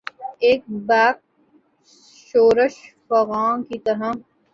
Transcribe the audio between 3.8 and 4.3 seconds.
طرح